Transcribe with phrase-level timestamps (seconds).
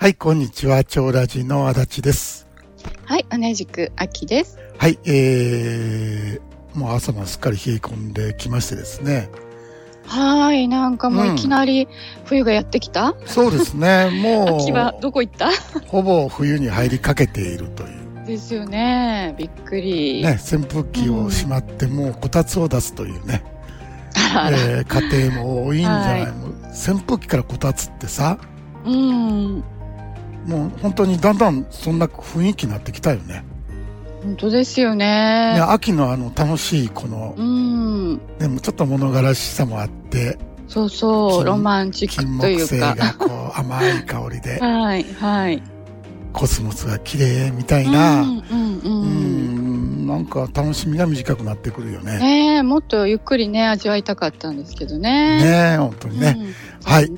[0.00, 0.82] はい、こんにちは。
[0.82, 2.46] 超ラジの足立です。
[3.04, 4.58] はい、同じく秋です。
[4.78, 9.28] はい、えー、もう朝もすっかり冷え込んできましてですね。
[10.06, 11.86] はい、なんかもういきなり
[12.24, 15.50] 冬がやってきた、そうですね、も 秋はう、どこ行った？
[15.86, 18.26] ほぼ冬に入りかけているという。
[18.26, 19.34] ですよね。
[19.36, 20.22] びっくり。
[20.22, 23.42] ね、扇風機をしまって、もうこたつを出すというね、
[24.34, 26.32] あらえー家庭も多いんじゃない、はい？
[26.32, 28.38] もう扇風機からこたつってさ、
[28.86, 29.62] うん。
[30.46, 33.44] もう本当にだんだんそんな雰囲気になってきたよね。
[34.22, 35.54] 本当ですよね。
[35.54, 38.20] ね秋のあの楽しいこの、うん。
[38.38, 43.14] でもちょっと物悲しさもあって、そうそう、金ロマンチッ金クという木犀がか。
[43.14, 45.62] こう甘い香りで、 はい、はい。
[46.32, 48.42] コスモスが綺麗みたいな、うん、うん、う
[48.84, 50.04] うん。
[50.04, 52.18] ん、なんか楽しみが短くなってくるよね。
[52.18, 55.42] ねえ、もっとゆっくりね、味わいたかったんですけどね。
[55.42, 56.36] ねえ、本当にね。
[56.38, 56.54] うん
[56.84, 57.10] はい。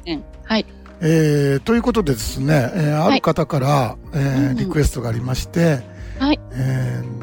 [0.44, 0.66] はい。
[1.04, 5.80] えー、ということでですね、えーある方から、えーうんリクエストがありまして、
[6.18, 6.40] はい。
[6.52, 7.22] えー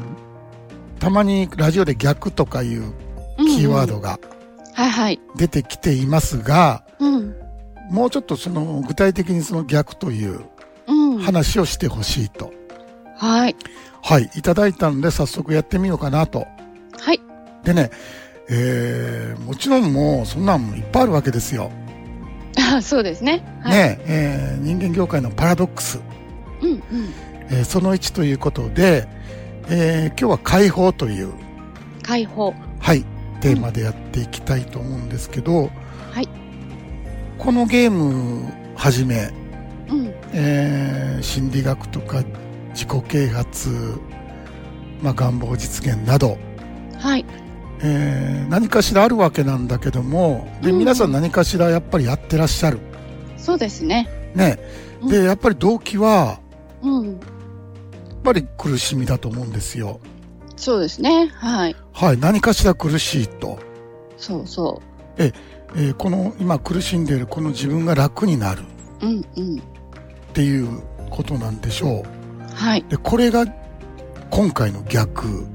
[0.98, 2.92] たまにラジオで逆とかいう
[3.38, 4.20] キーワードが
[4.74, 5.20] はい、はい。
[5.36, 7.34] 出てきていますが、うん。
[7.90, 10.40] もうちょっとその具体的にその逆という
[10.86, 11.18] うん。
[11.18, 12.52] 話をしてほしいと。
[13.16, 13.56] はい。
[14.02, 16.46] はい、いただいたので早速やってみようかなと。
[16.98, 17.20] はい。
[17.64, 17.90] でね、
[18.50, 21.70] えー、もちろんもうそんなんもいっぱいあるわけですよ。
[22.58, 23.42] あ そうですね。
[23.62, 23.72] はい。
[23.72, 26.00] ね、えー人間業界のパラドックス、
[26.62, 26.80] うん、うん。
[27.50, 29.06] えーその1ということで、
[29.68, 31.28] えー今日は解放という、
[32.02, 32.54] 解放。
[32.78, 33.04] はい、
[33.40, 35.70] テーマでやっていきたいと思うんですけど、
[36.12, 36.28] はい。
[37.38, 39.30] このゲームはじめ、
[39.90, 40.12] うん。
[40.32, 42.22] えー心理学とか
[42.72, 43.68] 自己啓発、
[45.02, 46.38] まあ、願望実現など、
[46.98, 47.24] はい。
[47.82, 52.78] えー何かしらあるわけなんだけども、で、うん皆さん何かしらやっぱりやってらっしゃる。
[53.36, 54.08] そうですね。
[54.34, 54.58] ね。
[55.08, 56.40] で、やっぱり動機は、
[56.82, 57.06] うん。
[57.06, 57.16] やっ
[58.24, 60.00] ぱり苦しみだと思うんですよ。
[60.56, 61.30] そうですね。
[61.34, 61.76] はい。
[61.92, 62.18] はい。
[62.18, 63.58] 何かしら苦しいと。
[64.18, 64.82] そうそ
[65.18, 68.62] えーこの今苦しんでいるこの自分が楽になる
[69.02, 69.06] う。
[69.06, 69.58] うんうん。
[69.58, 69.60] っ
[70.34, 72.04] ていうことなんでしょ
[72.54, 72.84] はい。
[72.86, 72.90] う。
[72.90, 73.46] で、これが
[74.30, 75.46] 今回の逆。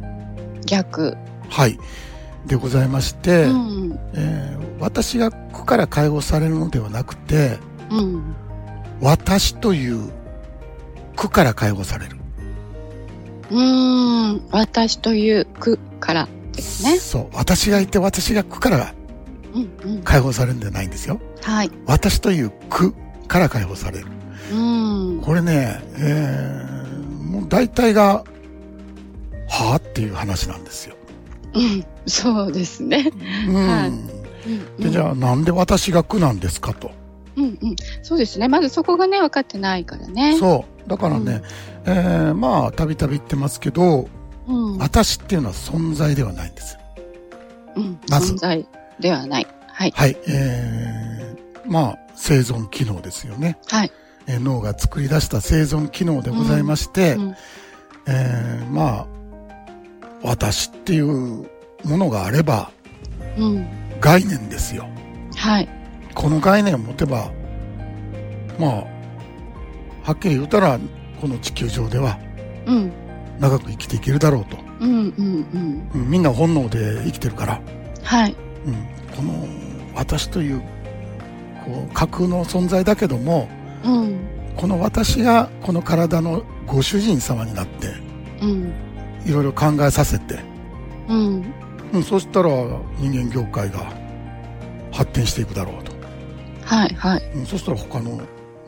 [0.65, 1.15] 逆。
[1.49, 1.77] はい。
[2.47, 3.99] でございまして、うん。
[4.13, 7.57] えー私が苦から解放されるのではなくて、
[7.89, 8.35] うん。
[9.01, 10.11] 私という
[11.15, 12.17] 苦から解放される。
[13.51, 14.47] うーん。
[14.51, 16.97] 私という句からですね。
[16.97, 17.27] そう。
[17.33, 18.93] 私がいて私が苦から
[19.53, 20.03] うんうん。
[20.03, 21.19] 解放されるんじゃないんですよ。
[21.41, 21.71] はい。
[21.85, 22.93] 私という苦
[23.27, 24.07] から解放される。
[24.51, 25.21] うん。
[25.21, 28.23] これね、えー、もう大体が、
[29.47, 30.95] はあっていう話なんですよ。
[31.53, 31.85] うん。
[32.05, 33.11] そうですね。
[33.47, 33.55] うん。
[33.55, 34.15] はいうん
[34.77, 36.91] で、じゃあなんで私が苦なんですかと。
[37.35, 37.75] うんうん。
[38.03, 38.47] そうですね。
[38.47, 40.37] まずそこがね、分かってないからね。
[40.37, 40.89] そう。
[40.89, 41.41] だからね、
[41.85, 44.07] えー、まあ、たびたび言ってますけど、
[44.47, 44.77] うん。
[44.77, 46.79] 私っていうのは存在ではないんですよ。
[47.77, 47.99] うん。
[48.09, 48.67] まず存在
[48.99, 49.47] ではない。
[49.67, 49.93] はい。
[49.95, 50.17] はい。
[50.27, 53.57] えー、まあ、生存機能ですよね。
[53.67, 53.91] はい。
[54.27, 57.35] えー脳が作り出した生存機能でございまして、うん
[58.07, 59.07] えー、まあ、
[60.23, 61.47] 私っていう
[61.85, 62.71] ものがあれば
[63.37, 63.67] うん。
[63.99, 64.87] 概念ですよ。
[65.35, 65.69] はい。
[66.13, 67.31] この概念を持てば、
[68.59, 68.71] まあ、
[70.03, 70.79] はっきり言うたら、
[71.19, 72.17] この地球上では
[72.65, 72.91] うん。
[73.39, 74.57] 長く生きていけるだろうと。
[74.79, 75.89] うんうんうん。
[75.93, 77.61] うんみんな本能で生きてるから、
[78.03, 78.35] はい。
[78.65, 78.73] うん、
[79.15, 79.47] この
[79.95, 80.61] 私という、
[81.65, 83.49] こう、架空の存在だけども、
[83.83, 84.17] うん。
[84.55, 87.87] この私がこの体のご主人様になって、
[88.41, 88.73] うん。
[89.25, 90.39] いろいろ考えさせて、
[91.09, 91.53] うん。
[91.93, 92.49] うん、そしたら
[92.99, 93.79] 人間業界が
[94.91, 95.91] 発展していくだろうと。
[96.63, 97.23] はいはい。
[97.35, 98.19] うん、そしたら他の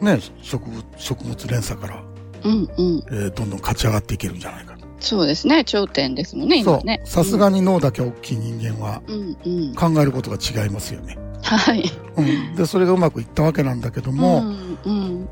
[0.01, 2.03] ね、植物、食物連鎖から、
[2.44, 3.03] うんうん。
[3.09, 4.85] えーどんどん勝ち上がっていけるんじゃないかと。
[5.00, 5.63] そうですね。
[5.63, 7.01] 頂点ですもんね、そ今ね。
[7.03, 7.07] う。
[7.07, 9.75] さすがに脳だけ大きい人間はうんうん。
[9.75, 11.18] 考えることが違いますよね。
[11.42, 11.83] はい。
[12.18, 12.56] うん。
[12.56, 15.30] で、それがうまくいったわけなんだけども、うんうん。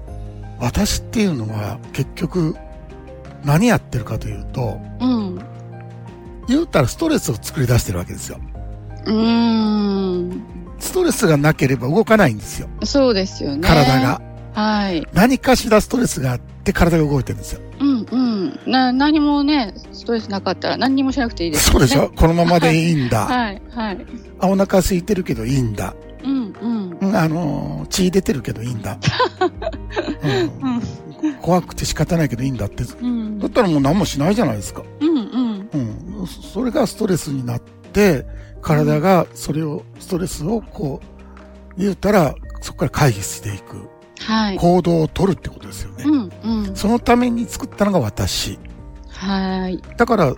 [0.60, 2.56] 私っていうのは結局
[3.44, 5.39] 何やってるかというと、うん。
[6.47, 8.39] 言うたらストレスを作り出してるわけですよ。
[9.06, 10.42] うーん。
[10.80, 12.68] ストレスがなければ動かないんですよ。
[12.83, 13.68] そうですよね。
[13.68, 14.00] 体。
[14.01, 14.21] が。
[14.53, 15.07] はい。
[15.13, 17.62] 何かしらストレスがあって体が動いてるんですよ。
[17.80, 18.71] うんうん。
[18.71, 21.88] な、何もね、ストレスなかったら何にもしなくていいですよね。
[21.88, 22.12] そうでしょ？
[22.15, 23.25] このままでいいんだ。
[23.27, 24.06] はい、はい。
[24.39, 25.94] あ、お腹空いてるけどいいんだ。
[26.24, 26.98] うんうん。
[27.01, 28.98] うんあのー血出てるけどいいんだ。
[31.24, 32.83] うん、怖くて仕方ないけどいいんだって。
[33.01, 33.39] うん。
[33.39, 34.81] だったらもう何もしないじゃないですか。
[35.01, 35.69] うんうん。
[35.74, 36.05] うん。
[36.27, 38.25] そそれがストレスになって、
[38.62, 41.01] 体がそれを、ストレスをこ
[41.77, 43.89] う、言うたら、そこから回避していく。
[44.19, 44.57] はい。
[44.57, 46.04] 行動を取るってことですよね。
[46.06, 46.75] うん、うん。
[46.75, 48.57] そのために作ったのが私。
[49.10, 49.81] はい。
[49.98, 50.36] だから、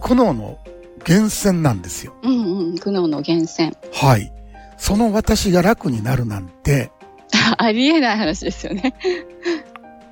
[0.00, 0.58] 苦悩の
[1.06, 2.14] 源泉なんですよ。
[2.22, 2.78] うん、うん。
[2.78, 3.72] 苦悩の源泉。
[3.92, 4.32] はい。
[4.78, 6.90] その私が楽になるなんて、
[7.58, 8.94] ありえない話ですよね。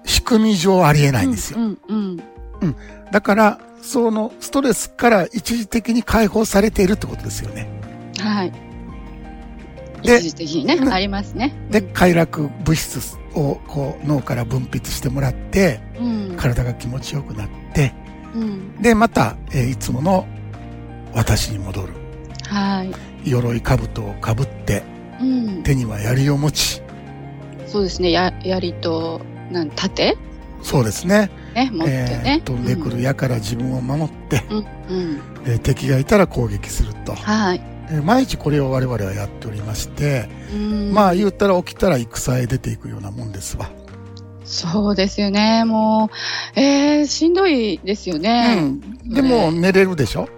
[0.04, 1.58] 仕組み上ありえないんですよ。
[1.58, 1.94] うん、う
[2.66, 2.76] ん。
[3.10, 7.68] だから、そのストレスから一時的に解放されているってことですよね。
[8.18, 8.52] はい。
[10.02, 11.54] で一時的にね、うんありますね。
[11.70, 16.36] で、快楽物質をこう脳から分泌してもらって、うん。
[16.36, 17.94] 体が気持ちよくなって、
[18.34, 18.80] うん。
[18.80, 20.26] で、また、えーいつもの
[21.14, 21.92] 私に戻る。
[22.48, 22.92] はい。
[23.28, 24.82] 鎧兜をかぶって、
[25.20, 25.62] うん。
[25.62, 26.82] 手には槍を持ち、
[27.66, 28.12] そうですね。
[28.12, 29.20] や、槍と、
[29.50, 30.16] なん、盾？
[30.62, 31.30] そうですね。
[31.64, 32.22] ね、持ってね。
[32.24, 34.60] えー飛んでくる矢から自分を守って、う
[34.94, 35.20] ん。
[35.46, 37.14] えー敵がいたら攻撃すると。
[37.14, 37.60] はい。
[37.90, 40.92] えー毎日これを我々はやっておりまして、うん。
[40.92, 43.70] まあ言ったら起きたら戦へ出ていくようなもんですわ。
[44.44, 45.64] そうですよね。
[45.66, 46.08] も
[46.56, 48.60] う、えー、しんどいですようね。
[48.60, 48.80] ん。
[49.08, 50.28] でも寝れるでしょ？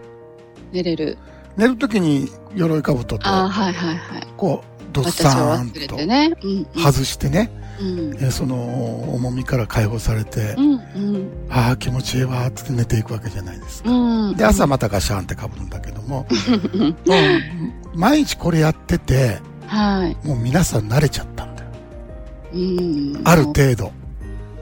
[0.73, 1.17] 寝れる。
[1.57, 4.27] 寝るときに鎧兜と、ああ、はいはいはい。
[4.37, 6.33] こう、どっさーんとてね。
[6.43, 6.83] うん、うん。
[6.83, 7.51] 外してね、
[7.81, 8.15] うん。
[8.15, 8.57] えーその
[9.15, 10.77] 重みから解放されて、うん、う
[11.19, 11.29] ん。
[11.49, 13.91] ああ、気持ちいいわーって寝ていくわけじゃないですか。
[13.91, 14.37] うん。
[14.37, 16.27] で、朝またガシャンって被るんだけども、
[17.95, 20.27] 毎日これやってて、はい。
[20.27, 21.69] もう皆さん慣れちゃったんだよ。
[22.53, 23.21] うん。
[23.25, 23.93] ある程度。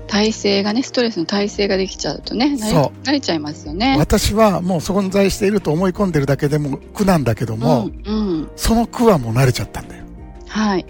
[0.06, 3.96] 体勢がね、ストレスの体勢ができちゃうとね、慣れそ慣れちゃいますよね。
[3.98, 8.50] 私はもう存在していると思い込んでるだけでも苦なんだけども、うん、うん。
[8.56, 10.04] その苦はもう慣れちゃったんだよ。
[10.48, 10.86] はい。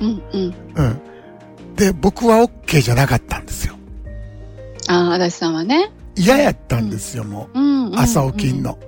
[0.00, 0.54] うん、うん。
[0.74, 1.00] うん。
[1.76, 3.74] で、僕はオッケーじゃなかったんですよ。
[4.88, 5.92] ああ、足立さんはね。
[6.16, 7.92] 嫌やったんですよ、もうん、うん。
[7.92, 7.96] う。
[7.96, 8.70] 朝起きんの。
[8.72, 8.78] の。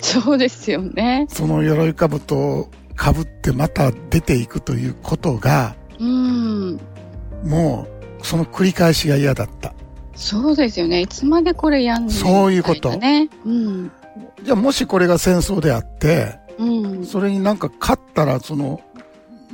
[0.00, 1.26] そうですよね。
[1.30, 2.68] その鎧兜を
[2.98, 6.80] 被ってまた出ていくということが、うん。
[7.44, 7.86] も
[8.20, 9.74] う、その繰り返しが嫌だった。
[10.14, 11.00] そうですよね。
[11.00, 13.28] いつまでこれやんのそういうことね。
[13.44, 13.90] うん。
[14.42, 16.64] じゃあもしこれが戦争であって、う
[17.00, 17.04] ん。
[17.04, 18.80] それになんか勝ったら、その、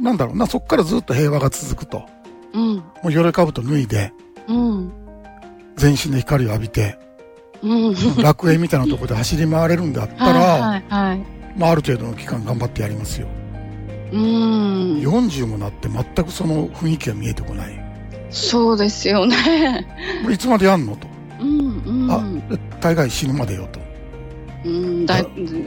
[0.00, 2.04] なんだろうな、そっからずっと平和が続くと。
[2.52, 2.76] うん。
[2.76, 4.12] もう鎧兜脱いで、
[4.48, 4.92] うん。
[5.76, 6.98] 全身の光を浴びて、
[7.62, 7.94] うん。
[8.22, 11.20] 楽園みたいなところで走り回れるんだったら、 はいはいはい。
[11.56, 13.26] まあある程度の期間頑張ってやりますよ。
[14.12, 14.20] うん。
[15.00, 17.82] 40もなって全くその雰囲気が見えてこない。
[18.30, 19.86] そうですよね。
[20.22, 20.96] これいつまでやんの？
[20.96, 21.06] と。
[21.40, 22.10] うんうん。
[22.10, 22.24] あ、
[22.80, 23.80] 大概死ぬまでよと。
[24.64, 25.22] うん、だ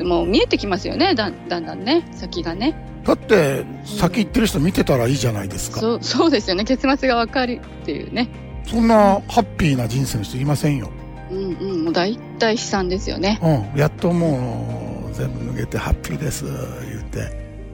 [0.06, 1.14] もう見えてきますよね。
[1.16, 2.08] だだんだんね。
[2.14, 2.76] 先がね。
[3.06, 5.80] だって、先行ってる人見てたらいいじゃないですか。
[5.80, 6.64] そう、そうですよね。
[6.64, 8.30] 結末がわかるっていうね。
[8.68, 10.90] そんなハッピーな人生の人いませんよ。
[11.30, 11.84] うんうん。
[11.86, 13.40] もう大体悲惨ですよね。
[13.44, 13.80] うん。
[13.80, 17.20] やっともう、全部脱げてハッピーです、言って。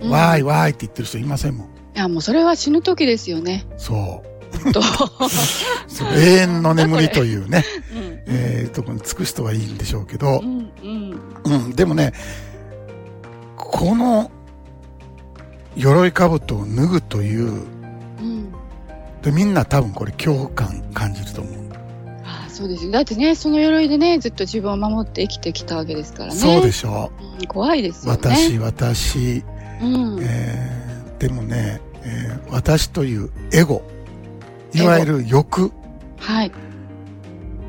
[0.01, 1.68] うんわーいわーいって言ってる人いませんもん。
[1.68, 3.66] いや、もうそれは死ぬ時ですよね。
[3.78, 4.74] そう。
[4.74, 4.81] と。
[6.18, 7.63] 永遠の眠りというね、
[7.95, 11.19] うんえー、とこにつく人はいいんでしょうけどう、んうん。
[11.45, 12.13] うん、でもね、
[13.56, 14.31] この、
[15.75, 17.45] 鎧兜を脱ぐという、
[18.19, 18.51] うん。
[19.21, 21.53] でみんな多分これ恐怖感感じると思う。
[22.25, 22.91] あそうですよ。
[22.91, 26.39] だってね、その鎧でね、ずっと自分を守って生きてきたわけですからね。
[26.39, 28.19] そうでしょうん怖いですよね。
[28.21, 29.44] 私、私、
[29.81, 30.19] うん。
[30.21, 33.83] えーでもね、えー私というエゴ、
[34.73, 35.71] いわゆる欲、
[36.18, 36.51] はい。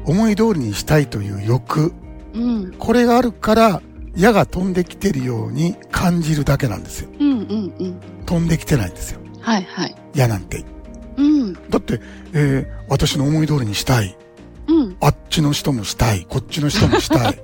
[0.04, 1.92] 思い通りにしたいという欲、
[2.35, 2.73] うん。
[2.78, 3.82] これがあるから、
[4.16, 7.11] 矢が飛んできてるように感じるだけなんですよ。
[7.19, 8.00] うんうんうん。
[8.26, 9.21] 飛んできてないんですよ。
[9.40, 9.95] はいはい。
[10.14, 10.64] 矢なんて。
[11.16, 11.52] うん。
[11.71, 12.00] だって、
[12.33, 14.16] えー私の思い通りにしたい。
[14.69, 14.97] うん。
[15.00, 16.26] あっちの人もしたい。
[16.28, 17.38] こっちの人もしたい。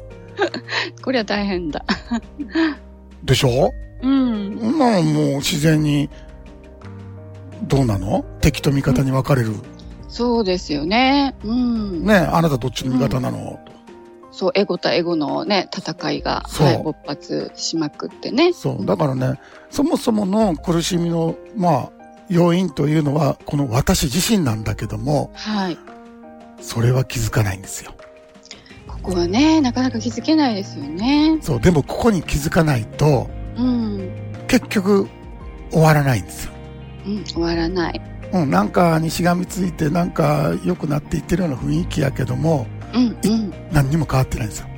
[1.02, 1.84] これは大変だ。
[3.24, 3.72] でしょ？
[4.02, 4.58] うん。
[4.60, 6.10] そんなのもう自然に、
[7.62, 8.24] どうなの？
[8.40, 9.54] 敵と味方に分かれる。
[10.08, 11.34] そうですよね。
[11.42, 12.04] うん。
[12.04, 13.58] ねあなたどっちの味方なの、
[14.38, 18.52] そう、エゴとエゴのね、戦いが、はい、勃発しまくってね。
[18.52, 18.86] そう。
[18.86, 21.90] だからね、そもそもの苦しみの、まあ、
[22.28, 25.78] 要因というのは、この私自身なんだけども、はい。
[26.60, 27.96] それは気づかないんですよ。
[28.86, 31.38] ここはね、なかなか気づけないですよね。
[31.42, 31.60] そう。
[31.60, 34.08] でもここに気づかないと、うん。
[34.46, 35.08] 結局、
[35.72, 36.52] 終わらないんですよ。
[37.06, 38.00] うん、終わらない。
[38.32, 43.52] うん、なんかにしがみついて、なんか良くなっていってるような雰囲気やけども、うん、うん。
[43.72, 44.68] 何にも変わってないんですよ。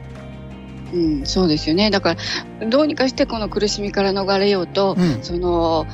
[0.92, 1.90] うん、そうですよね。
[1.90, 2.16] だか
[2.60, 5.22] ら、どうにかしてこの苦しみから逃れようと、うん。
[5.22, 5.86] その、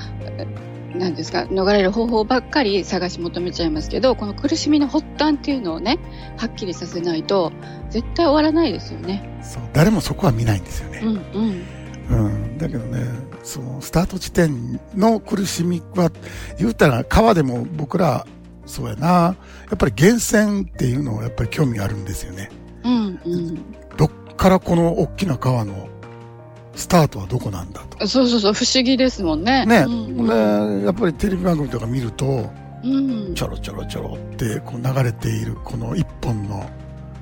[0.98, 5.98] 何ですか、逃れる方法ばっかり探し求めちゃいますけど、この苦しみの発端っていうのをね、
[6.36, 7.52] はっきりさせないと、
[7.90, 9.38] 絶対終わらないですよね。
[9.42, 9.62] そう。
[9.72, 11.00] 誰もそこは見ないんですよね。
[11.04, 11.20] うん、
[12.10, 12.26] うん。
[12.26, 12.58] うん。
[12.58, 13.04] でだけどね、
[13.42, 16.10] そのスタート地点の苦しみは、
[16.58, 18.26] 言うたら川でも僕ら、
[18.66, 19.36] そうやな、や
[19.74, 22.50] っぱり源泉っていうのはやっぱり興味あるんですよね。
[22.84, 23.74] うんうん。
[23.96, 25.88] どっからこの大きな川の
[26.74, 28.06] スタートはどこなんだと。
[28.06, 29.64] そうそうそう、不思議ですもんね。
[29.64, 32.50] ね、うんでやっぱりテレビ番組とか見ると、
[32.84, 33.34] うん。
[33.34, 36.68] ちょろちょろちょろってこう流れているこの一本の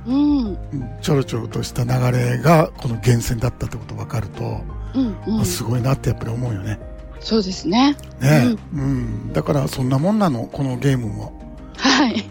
[0.07, 0.47] うん。
[0.47, 0.59] うん
[1.01, 4.61] ちょろちょろとした流れがこの源泉だったってこと分かると、
[4.95, 5.17] うん。
[5.27, 5.45] うんあ。
[5.45, 6.79] すごいなってやっぱり思うよね。
[7.25, 7.97] そうですね。
[8.21, 11.33] ね、うん、だからそんなもんなの、このゲームも。
[11.76, 12.23] はい。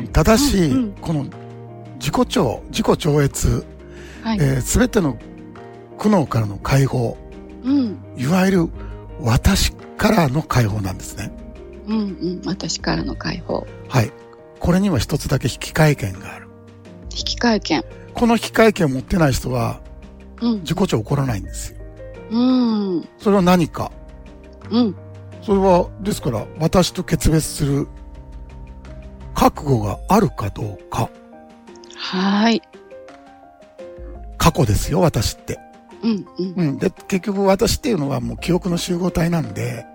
[0.00, 1.26] うん、ただし、うんうんこの
[2.00, 3.64] 自己超、自己超越、
[4.22, 4.38] はい。
[4.38, 5.16] えー、全ての
[5.96, 7.16] 苦悩からの解放、
[7.62, 7.96] うん。
[8.16, 8.68] いわゆる
[9.20, 11.32] 私からの解放なんですね。
[11.86, 12.42] うんうん。
[12.44, 13.66] 私からの解放。
[13.88, 14.12] はい。
[14.58, 16.48] これには一つだけ引換券がある。
[17.10, 17.84] 引換券。
[18.12, 19.80] この引換券を持ってない人は
[20.42, 20.60] うん。
[20.60, 21.78] 自己超起こらないんですよ。
[22.32, 22.38] う
[22.98, 23.08] ん。
[23.18, 23.92] それは何か
[24.70, 24.96] うん。
[25.42, 27.88] それは、ですから、私と決別する
[29.34, 31.10] 覚悟があるかどうか。
[31.96, 32.62] はい。
[34.38, 35.58] 過去ですよ、私って。
[36.02, 36.54] うんうん。
[36.56, 36.78] うん。
[36.78, 39.86] で、結局私っていうのはもう記憶の集合体なんで、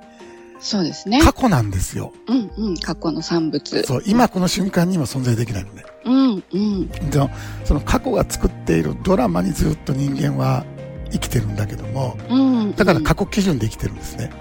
[0.59, 1.21] そうですね。
[1.21, 2.11] 過去なんですよ。
[2.27, 2.77] うんうん。
[2.77, 3.83] 過去の産物。
[3.83, 5.85] そう、今この瞬間には存在できないので。
[6.05, 6.87] うんうん。
[7.09, 7.29] でも、
[7.63, 10.65] その過去が作っているドラマにずっと人間は
[11.11, 12.75] 生きてるんだけども、うん。
[12.75, 14.31] だから過去基準で生きてるんですね。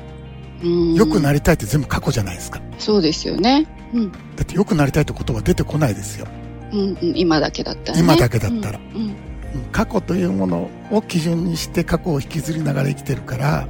[0.62, 2.60] うん、良くなりたいって全部過去じゃないですか。
[2.78, 3.66] そうですよね。
[3.94, 4.12] うん。
[4.12, 6.26] だって良くなりたいって言葉出てこないですよ。
[6.72, 7.12] うんうん。
[7.16, 8.04] 今だけだったらね。
[8.04, 9.00] 今だけだったらうん。
[9.02, 9.16] うんうん
[9.72, 13.68] 過去というものを基準にして過去を引きずりながら生きてるから、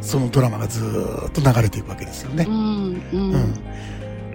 [0.00, 2.50] そのドラマがずーっと流れていくわけですよねう。
[2.50, 3.32] んうん。
[3.32, 3.54] うん。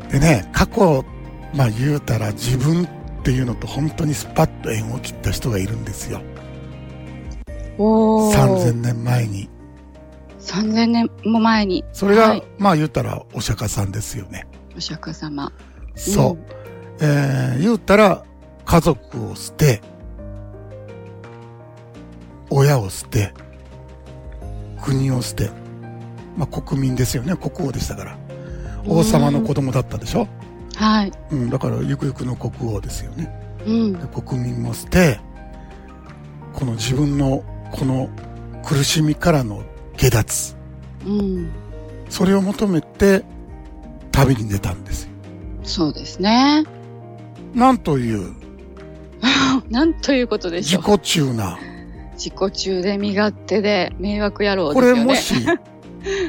[0.10, 1.04] でね、過去、
[1.56, 2.88] まあ言うたら自分っ
[3.24, 6.22] ていうのと本当にスパッと縁を切った人がいるんですよ。
[7.78, 9.50] おー3000年前に。
[10.44, 11.84] 3000年も前に。
[11.94, 14.46] それが、はいまあ言うたらお釈迦さんですよね。
[14.76, 15.52] お釈迦様。
[15.96, 16.34] そう。
[16.36, 18.24] んえー、言うたら
[18.66, 19.82] 家族を捨て、
[22.50, 23.34] 親を捨て、
[24.82, 25.50] 国を捨て、
[26.38, 27.36] まあ国民ですよね。
[27.36, 28.18] 国王でしたから。
[28.86, 30.28] 王様の子供だったでしょ？
[30.76, 31.12] はい。
[31.32, 33.32] うん、だからゆくゆくの国王ですよね。
[33.66, 33.94] うん。
[33.94, 35.20] で国民も捨て、
[36.54, 38.10] この自分のこの
[38.64, 39.64] 苦しみからの
[39.98, 40.56] 下脱、
[41.06, 41.52] うん。
[42.10, 43.24] それを求めて
[44.12, 45.10] 旅に出たんですよ。
[45.64, 46.64] そうですね。
[47.54, 48.34] なんという？
[49.70, 50.84] なんということでしょう。
[50.84, 51.58] 自己中な、
[52.14, 55.00] 自己中で身勝手で迷惑野郎ですよね。
[55.00, 55.34] これもし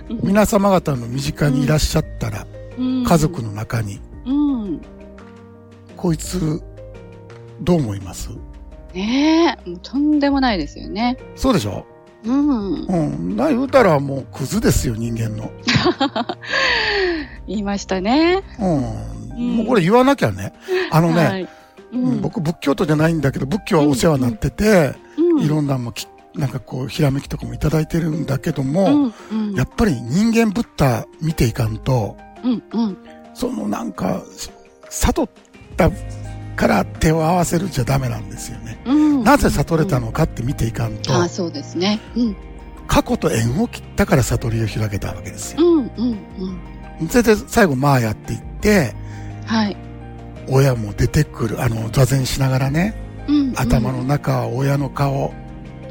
[0.23, 2.47] 皆様方の身近にいらっしゃったら、
[2.79, 4.81] うん家族の中に、うん。
[5.97, 6.63] こいつ、
[7.61, 8.31] どう思います？
[8.95, 11.17] ねえ、もうとんでもないですよね。
[11.37, 11.85] そうでしょ？
[12.25, 12.85] うん。
[12.87, 12.97] う
[13.33, 13.37] ん。
[13.37, 15.51] な言うたらもうクズですよ、人間の。
[17.47, 18.43] 言いましたね。
[18.59, 18.77] うん。
[18.77, 20.53] うんもうこれ言わなきゃね。
[20.91, 21.43] あのね、はい。
[21.43, 21.49] う
[21.93, 32.97] うん僕仏教徒じゃないんだけど、仏教はお世話になってて、うんいろんなもき、なんかこう、ひらめきとかもいただいてるんだけども、うんうんやっぱり人間ブッダ見ていかんと、うんうん
[33.35, 34.23] そのなんか、
[34.89, 35.29] 悟っ
[35.77, 35.91] た
[36.55, 38.79] から手を合わせるじゃダメなんですよね。
[38.87, 42.01] うんなぜ悟れたのかって見ていかんと、ああ、そうですね。
[42.17, 42.37] うん
[42.87, 45.67] 過去と縁を切ったから悟りを開けたわけですよ。
[45.67, 46.19] うんうん
[47.01, 47.09] うん。
[47.09, 48.95] それで最後マーヤって言って、
[49.47, 49.77] はい。
[50.49, 52.95] 親も出てくる、あの、座禅しながらね、
[53.27, 55.33] うん頭の中は親の顔、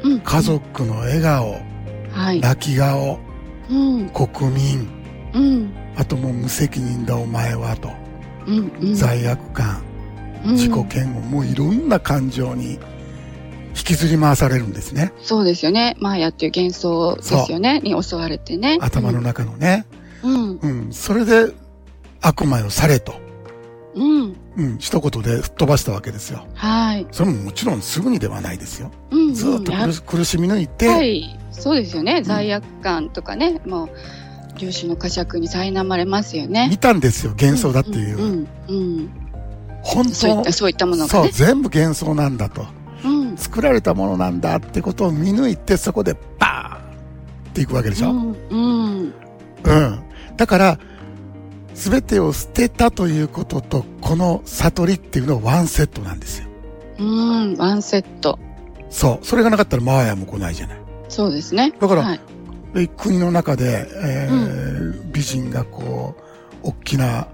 [0.04, 1.60] うん家族の笑顔、
[2.12, 2.40] はい。
[2.40, 3.18] 泣き顔、
[3.68, 4.88] うん国民、
[5.34, 7.90] うんあともう無責任だお前はと、
[8.46, 8.94] うんうん。
[8.94, 9.93] 罪悪感、うん
[10.52, 12.78] 自己嫌悪、もういろんな感情に
[13.76, 15.12] 引きずり回されるんですね。
[15.22, 15.96] そうですよね。
[15.98, 17.80] マーヤっていう幻想ですよね。
[17.80, 18.78] に襲われてね。
[18.80, 19.86] 頭の中のね。
[20.22, 20.58] うん。
[20.58, 20.92] うん。
[20.92, 21.52] それで
[22.20, 23.14] 悪魔よされと、
[23.94, 24.36] うん。
[24.56, 26.46] うん、一言で吹っ飛ばしたわけですよ。
[26.54, 27.06] はい。
[27.10, 28.90] それももちろんすぐにではないですよ。
[29.10, 29.34] うん。
[29.34, 31.38] ずーっとや苦しみ抜いて、はい。
[31.50, 32.22] そうですよね。
[32.22, 33.60] 罪悪感とかね。
[33.66, 33.90] もう、
[34.58, 36.68] 粒子の呵責に苛まれますよね。
[36.70, 38.18] 見たんですよ、幻想だっていう。
[38.18, 38.48] うん。
[38.68, 38.76] うん。
[38.76, 39.08] うい
[39.84, 41.30] った、そういったものがそう、ね。
[41.32, 42.66] 全部幻想なんだと。
[43.04, 43.36] うん。
[43.36, 48.10] 作られたものなんだってことを見抜いて、そこでバーンっていくわけでしょ。
[48.10, 48.36] うん。
[48.50, 49.14] うん。
[49.64, 50.02] うん。
[50.36, 50.78] だから、
[51.74, 56.48] すべてを捨てたということと、この悟りっていうのはワンセットなんですよ。
[56.98, 57.56] うん。
[57.56, 58.38] ワンセット。
[58.90, 59.26] そう。
[59.26, 60.78] それがなかったらマーヤも来ないじゃない。
[61.08, 61.72] そうですね。
[61.80, 62.20] だからはい。
[62.74, 66.16] で国の中で、えー美人がこ
[66.62, 67.28] う、大きな、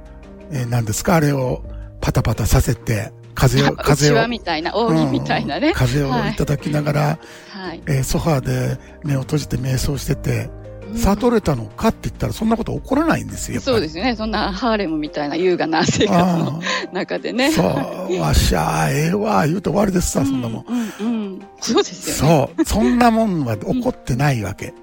[0.50, 1.62] えー何ですか、あれを
[2.00, 4.28] パタパタさせて、風を、 風を。
[4.28, 5.69] みたいな、扇みたいなね。
[5.69, 10.50] うん、風をいただきながら、はい、えー、ソファーで目を閉じて瞑想してて、
[10.97, 13.61] 悟れたのかって言ったらそんなこと起こらないんですよ。
[13.61, 14.16] そうですね。
[14.16, 16.61] そんなハーレムみたいな優雅な生活の
[16.92, 17.52] 中でね。
[17.52, 20.64] そう、わしゃええわ、言うと終わりですさ、そんなもん。
[20.69, 22.50] うん、うん、そうですよね。
[22.57, 22.64] そう。
[22.64, 24.75] そんなもんは起こってないわけ。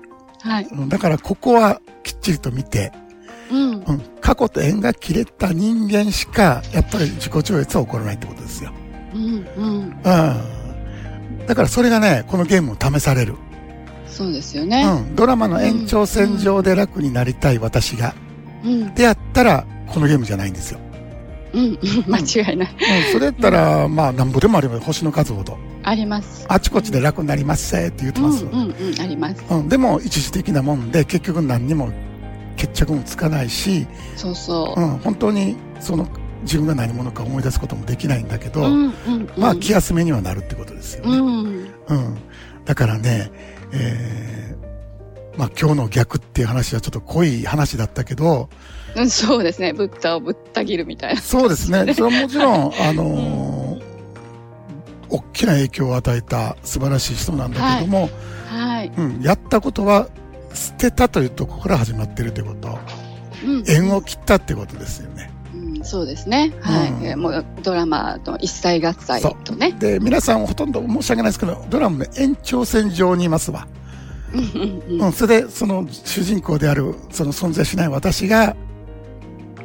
[0.41, 0.67] はい。
[0.87, 2.91] だからここはきっちりと見て、
[3.51, 8.71] うん、うん、過去と縁が切れた人間しか、やっぱり自己超越は起こらないってことですよ。
[9.13, 9.83] うん、うん。
[9.83, 9.93] うん。
[11.45, 13.35] だからそれがね、このゲームを試される。
[14.07, 14.83] そうですよね。
[14.83, 15.15] うん。
[15.15, 18.15] ドラマの延長線上で楽になりたい私が。
[18.63, 18.93] うん。
[18.95, 20.79] でやったら、このゲームじゃないんですよ。
[21.53, 22.75] うん、間違いない。
[23.05, 24.85] うん、それやったら、まあ、なんぼでもあります。
[24.85, 25.57] 星の数ほど。
[25.83, 26.45] あります。
[26.49, 28.43] あちこちで楽になりますせって言ってます。
[28.43, 29.43] うん、うん、うん、あります。
[29.49, 31.91] うん、でも、一時的なもんで、結局何にも
[32.57, 33.87] 決着もつかないし、
[34.17, 34.81] そうそう。
[34.81, 36.07] うん、本当に、その、
[36.41, 41.17] 自分が何者か思い出すこともできないんだけど、うんうんうん、まあ気休めにはなるってことですよね。
[41.17, 41.47] うん、
[41.87, 42.17] うん、
[42.65, 43.31] だからね、
[43.71, 48.49] えー、まあ今日の逆っていう話はちょっと濃い話だったけど、
[48.95, 49.73] うん、そうですね。
[49.73, 51.93] ブッダをぶった切るみたいな、そうですね。
[51.93, 53.81] それはもちろん、 あのー、
[55.09, 58.09] 大きな影響を与えた素晴らしい人なんだけども、はい、
[58.49, 60.07] はい、うん、やったことは
[60.57, 62.79] 捨てたというところから始まってるということ。
[63.45, 65.29] うん、縁を切ったってことですよね。
[65.53, 66.51] うん、そうですね。
[66.61, 67.13] はい。
[67.13, 69.73] うん、もうドラマと一切合切とね。
[69.79, 73.67] で、皆さんほとんど申し訳ないですけど、ドラマの延長線上にいますわ。
[74.99, 78.55] うん、それで、その主人公である、その存在しない私が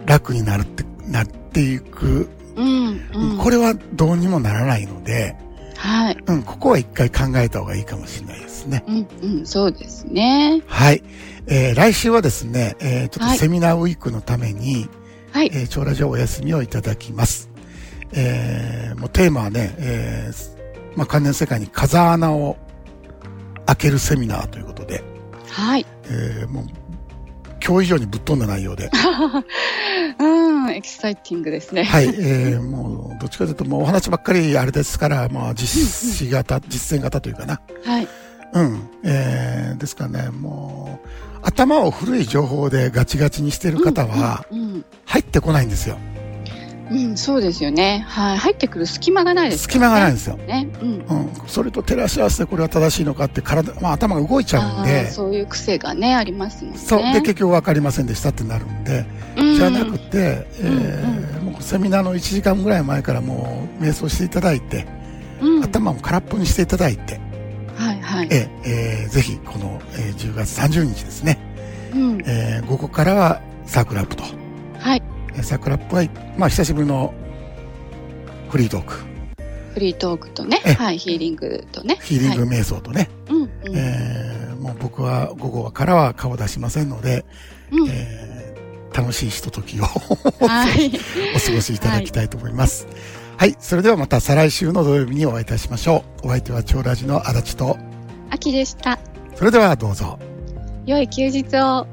[0.07, 2.29] 楽になるって、なっていく。
[2.55, 5.37] うん、うん、これはどうにもならないので、
[5.83, 6.19] はい。
[6.27, 8.85] うん、ここは一回考えた方がいいかもしれないですね。
[8.87, 10.63] うん、うん、そうですね。
[10.69, 11.03] はい。
[11.49, 14.89] えー、来週はですね、えー、ちょっとセミナーウィークのために、
[15.33, 15.51] はい。
[15.53, 17.51] えー、超ラジオお休みをいただきます。
[18.13, 22.57] えー、もうテーマはね、えー、まあ、関連世界に風穴を
[23.67, 25.03] 開けるセミナーということで。
[25.49, 25.87] はい。
[26.05, 26.65] えー、もう、
[27.65, 28.91] 今日以上にぶっ飛んだ内容で。
[30.19, 31.85] うん、エキサイティングですね。
[31.85, 37.61] はい、えー、もう、どっちかというと、もうお話ばっかりあれですから、まあ、実施型、実践型というかな。
[37.85, 38.09] はい。
[38.55, 41.09] うん、えー、ですかね、もう、
[41.43, 44.45] 頭を古い情報でガチガチにしてる方は、
[45.07, 45.97] 入ってこないんですよ。
[45.97, 46.12] うん、
[47.17, 48.05] そうですよね。
[48.09, 48.39] はい。
[48.39, 50.37] 入ってくる隙間がないです、ね、隙間がないんですよ。
[50.37, 50.69] ね。
[50.81, 50.89] うん。
[50.89, 51.33] うん。
[51.47, 55.11] それと照らし合わせてこれは正しいのかって体、まあ頭が動いちゃうんで。
[55.11, 56.79] そういう癖がね、ありますもんね。
[56.79, 57.03] そう。
[57.13, 59.05] で、結局分かりませんでしたってなるんで。
[59.37, 64.87] うん、じゃなくて、えー、うん、もうセミナーの1時間ぐらい前からもう瞑想していただいて、
[65.41, 67.19] うん、頭も空っぽにしていただいて、
[67.77, 68.29] はいはい。
[68.31, 71.39] ええー、ぜひこの、えー、10月30日ですね。
[71.95, 72.23] うん。
[72.27, 74.42] えー、午後からはサークルアップと。
[75.35, 75.45] はい。
[75.45, 76.05] サークルアップは、
[76.37, 77.13] まあ久しぶりの
[78.51, 78.95] フリートーク。
[79.75, 81.99] フリートークとね、はい、ヒーリングとね。
[82.03, 83.09] ヒーリング瞑想とね。
[83.29, 87.25] はい、えー、もう僕は午後からは顔出しませんので、
[87.71, 89.85] うん、えー、楽しいひとときを
[90.47, 90.93] はい、
[91.35, 92.87] お過ごしいただきたいと思います。
[92.87, 92.95] はい
[93.43, 93.57] はい。
[93.59, 96.29] それではまた再来週の土曜日にお会いいたしましょう。
[96.29, 97.77] お相手は超ラジの足立と、
[98.31, 99.01] 秋でした。
[99.35, 100.19] それではどうぞ。
[100.87, 101.87] 良い休日を。